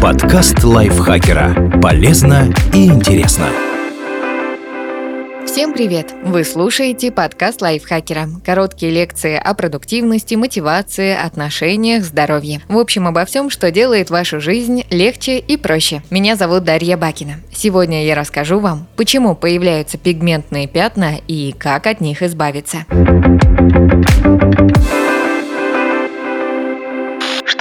[0.00, 1.80] Подкаст лайфхакера.
[1.82, 3.48] Полезно и интересно.
[5.44, 6.14] Всем привет!
[6.24, 8.28] Вы слушаете подкаст лайфхакера.
[8.44, 12.62] Короткие лекции о продуктивности, мотивации, отношениях, здоровье.
[12.68, 16.02] В общем, обо всем, что делает вашу жизнь легче и проще.
[16.10, 17.34] Меня зовут Дарья Бакина.
[17.52, 22.86] Сегодня я расскажу вам, почему появляются пигментные пятна и как от них избавиться.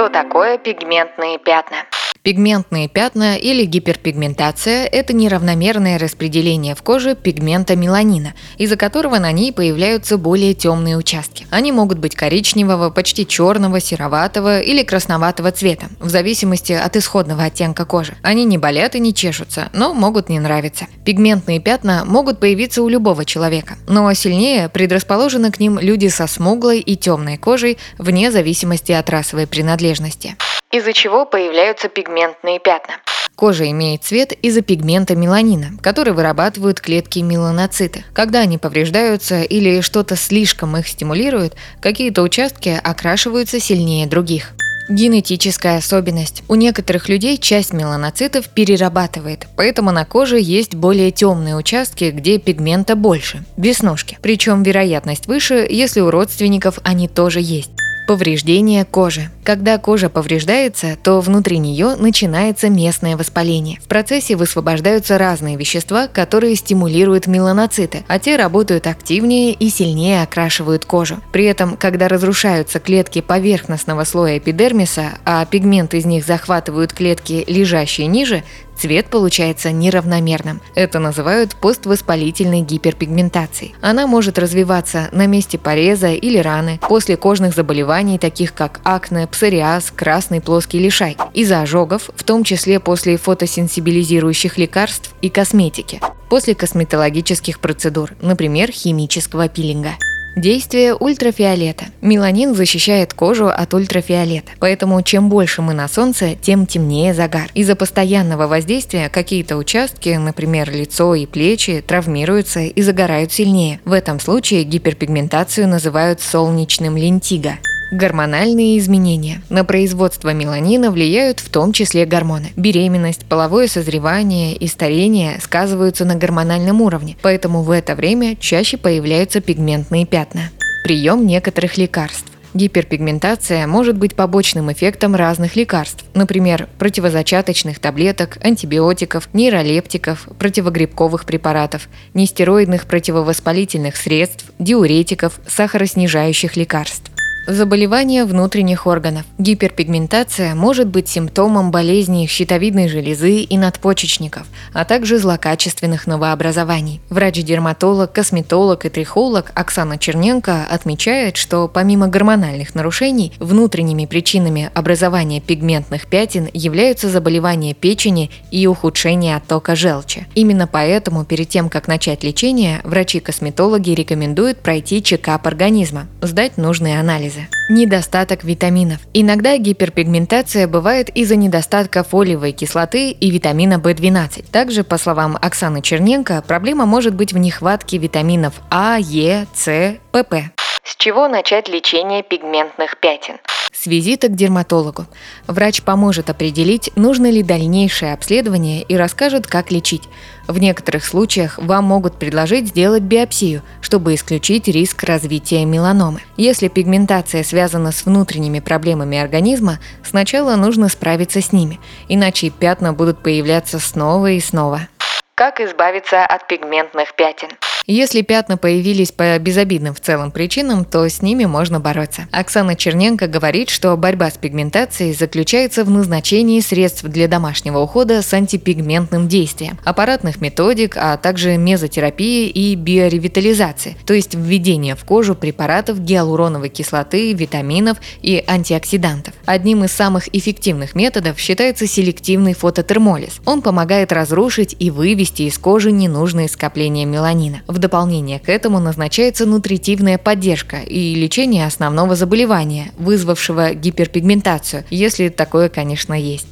[0.04, 1.78] Что такое пигментные пятна?
[2.24, 9.52] Пигментные пятна или гиперпигментация– это неравномерное распределение в коже пигмента меланина, из-за которого на ней
[9.52, 11.46] появляются более темные участки.
[11.50, 17.84] Они могут быть коричневого, почти черного, сероватого или красноватого цвета, в зависимости от исходного оттенка
[17.84, 18.16] кожи.
[18.22, 20.88] Они не болят и не чешутся, но могут не нравиться.
[21.04, 26.80] Пигментные пятна могут появиться у любого человека, но сильнее предрасположены к ним люди со смуглой
[26.80, 30.38] и темной кожей вне зависимости от расовой принадлежности
[30.74, 32.96] из-за чего появляются пигментные пятна.
[33.36, 38.04] Кожа имеет цвет из-за пигмента меланина, который вырабатывают клетки меланоциты.
[38.14, 44.54] Когда они повреждаются или что-то слишком их стимулирует, какие-то участки окрашиваются сильнее других.
[44.90, 46.44] Генетическая особенность.
[46.50, 52.96] У некоторых людей часть меланоцитов перерабатывает, поэтому на коже есть более темные участки, где пигмента
[52.96, 54.18] больше– веснушки.
[54.22, 57.72] Причем вероятность выше, если у родственников они тоже есть.
[58.06, 59.30] Повреждение кожи.
[59.46, 63.80] Когда кожа повреждается, то внутри нее начинается местное воспаление.
[63.80, 70.84] В процессе высвобождаются разные вещества, которые стимулируют меланоциты, а те работают активнее и сильнее окрашивают
[70.84, 71.22] кожу.
[71.32, 78.08] При этом, когда разрушаются клетки поверхностного слоя эпидермиса, а пигмент из них захватывают клетки, лежащие
[78.08, 78.44] ниже,
[78.78, 80.62] Цвет получается неравномерным.
[80.76, 83.76] Это называют поствоспалительной гиперпигментацией.
[83.82, 89.92] Она может развиваться на месте пореза или раны, после кожных заболеваний, таких как акне, псориаз,
[89.96, 97.60] красный плоский лишай, из-за ожогов, в том числе после фотосенсибилизирующих лекарств и косметики, после косметологических
[97.60, 99.92] процедур, например, химического пилинга.
[100.36, 101.86] Действие ультрафиолета.
[102.02, 107.52] Меланин защищает кожу от ультрафиолета, поэтому чем больше мы на солнце, тем темнее загар.
[107.54, 113.80] Из-за постоянного воздействия какие-то участки, например, лицо и плечи, травмируются и загорают сильнее.
[113.86, 117.60] В этом случае гиперпигментацию называют солнечным лентиго.
[117.94, 119.44] Гормональные изменения.
[119.50, 122.52] На производство меланина влияют в том числе гормоны.
[122.56, 129.42] Беременность, половое созревание и старение сказываются на гормональном уровне, поэтому в это время чаще появляются
[129.42, 130.50] пигментные пятна.
[130.84, 132.26] Прием некоторых лекарств.
[132.56, 142.88] Гиперпигментация может быть побочным эффектом разных лекарств, например, противозачаточных таблеток, антибиотиков, нейролептиков, противогрибковых препаратов, нестероидных
[142.88, 147.13] противовоспалительных средств, диуретиков, сахароснижающих лекарств.
[147.46, 149.24] Заболевания внутренних органов.
[149.38, 157.02] Гиперпигментация может быть симптомом болезней щитовидной железы и надпочечников, а также злокачественных новообразований.
[157.10, 166.08] Врач-дерматолог, косметолог и трихолог Оксана Черненко отмечает, что помимо гормональных нарушений, внутренними причинами образования пигментных
[166.08, 170.28] пятен являются заболевания печени и ухудшение оттока желчи.
[170.34, 177.33] Именно поэтому перед тем, как начать лечение, врачи-косметологи рекомендуют пройти чекап организма, сдать нужные анализы
[177.34, 177.48] анализы.
[177.70, 179.00] Недостаток витаминов.
[179.14, 184.52] Иногда гиперпигментация бывает из-за недостатка фолиевой кислоты и витамина В12.
[184.52, 190.36] Также, по словам Оксаны Черненко, проблема может быть в нехватке витаминов А, Е, С, ПП.
[190.84, 193.36] С чего начать лечение пигментных пятен?
[193.74, 195.08] С визита к дерматологу.
[195.48, 200.04] Врач поможет определить, нужно ли дальнейшее обследование и расскажет, как лечить.
[200.48, 206.22] В некоторых случаях вам могут предложить сделать биопсию, чтобы исключить риск развития меланомы.
[206.38, 213.24] Если пигментация связана с внутренними проблемами организма, сначала нужно справиться с ними, иначе пятна будут
[213.24, 214.88] появляться снова и снова.
[215.36, 217.50] Как избавиться от пигментных пятен?
[217.86, 222.30] Если пятна появились по безобидным в целом причинам, то с ними можно бороться.
[222.32, 228.34] Оксана Черненко говорит, что борьба с пигментацией заключается в назначении средств для домашнего ухода с
[228.34, 236.00] антипигментным действием, аппаратных методик, а также мезотерапии и биоревитализации, то есть введение в кожу препаратов
[236.00, 239.34] гиалуроновой кислоты, витаминов и антиоксидантов.
[239.46, 243.42] Одним из самых эффективных методов считается селективный фототермолиз.
[243.46, 247.62] Он помогает разрушить и вывести из кожи ненужные скопления меланина.
[247.74, 255.70] В дополнение к этому назначается нутритивная поддержка и лечение основного заболевания, вызвавшего гиперпигментацию, если такое,
[255.70, 256.46] конечно, есть.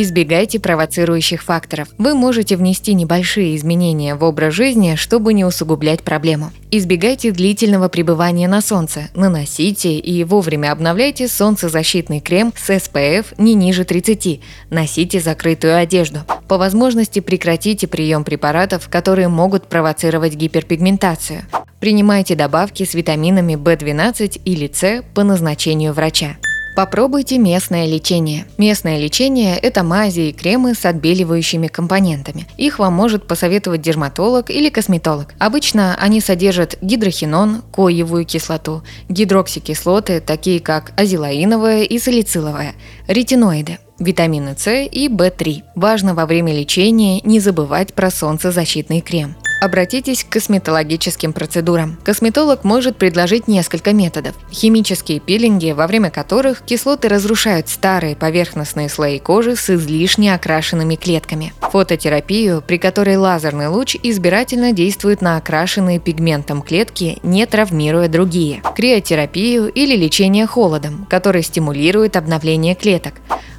[0.00, 1.88] Избегайте провоцирующих факторов.
[1.98, 6.52] Вы можете внести небольшие изменения в образ жизни, чтобы не усугублять проблему.
[6.70, 9.08] Избегайте длительного пребывания на солнце.
[9.16, 14.40] Наносите и вовремя обновляйте солнцезащитный крем с SPF не ниже 30.
[14.70, 16.20] Носите закрытую одежду.
[16.46, 21.42] По возможности прекратите прием препаратов, которые могут провоцировать гиперпигментацию.
[21.80, 26.36] Принимайте добавки с витаминами В12 или С по назначению врача.
[26.78, 28.46] Попробуйте местное лечение.
[28.56, 32.46] Местное лечение– это мази и кремы с отбеливающими компонентами.
[32.56, 35.34] Их вам может посоветовать дерматолог или косметолог.
[35.40, 42.76] Обычно они содержат гидрохинон, коевую кислоту, гидроксикислоты, такие как азелаиновая и салициловая,
[43.08, 45.62] ретиноиды, витамины С и В3.
[45.74, 49.34] Важно во время лечения не забывать про солнцезащитный крем.
[49.60, 51.98] Обратитесь к косметологическим процедурам.
[52.04, 54.34] Косметолог может предложить несколько методов.
[54.52, 61.52] Химические пилинги, во время которых кислоты разрушают старые поверхностные слои кожи с излишне окрашенными клетками.
[61.60, 68.62] Фототерапию, при которой лазерный луч избирательно действует на окрашенные пигментом клетки, не травмируя другие.
[68.76, 73.14] Криотерапию или лечение холодом, который стимулирует обновление клеток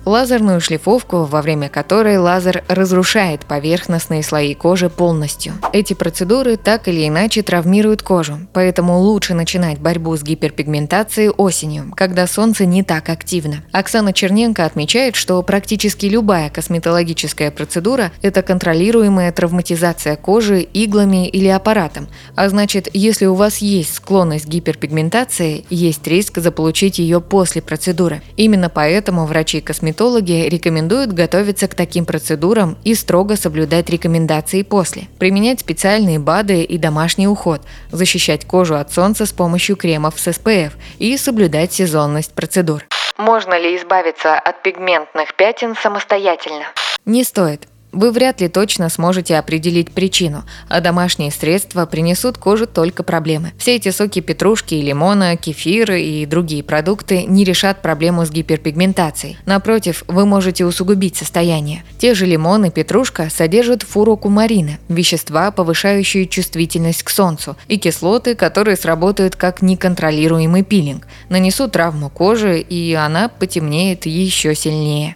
[0.05, 5.53] лазерную шлифовку, во время которой лазер разрушает поверхностные слои кожи полностью.
[5.73, 12.25] Эти процедуры так или иначе травмируют кожу, поэтому лучше начинать борьбу с гиперпигментацией осенью, когда
[12.27, 13.63] солнце не так активно.
[13.71, 22.07] Оксана Черненко отмечает, что практически любая косметологическая процедура– это контролируемая травматизация кожи иглами или аппаратом,
[22.35, 28.21] а значит, если у вас есть склонность к гиперпигментации, есть риск заполучить ее после процедуры.
[28.37, 35.07] Именно поэтому врачи-косметологи косметологи рекомендуют готовиться к таким процедурам и строго соблюдать рекомендации после.
[35.17, 40.73] Применять специальные БАДы и домашний уход, защищать кожу от солнца с помощью кремов с SPF
[40.99, 42.83] и соблюдать сезонность процедур.
[43.17, 46.65] Можно ли избавиться от пигментных пятен самостоятельно?
[47.05, 47.67] Не стоит.
[47.91, 53.51] Вы вряд ли точно сможете определить причину, а домашние средства принесут коже только проблемы.
[53.57, 59.37] Все эти соки петрушки и лимона, кефир и другие продукты не решат проблему с гиперпигментацией.
[59.45, 61.83] Напротив, вы можете усугубить состояние.
[61.97, 68.77] Те же лимон и петрушка содержат фурокумарины– вещества, повышающие чувствительность к солнцу, и кислоты, которые
[68.77, 75.15] сработают как неконтролируемый пилинг, нанесут травму кожи, и она потемнеет еще сильнее.